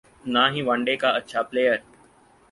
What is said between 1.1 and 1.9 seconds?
اچھا پلئیر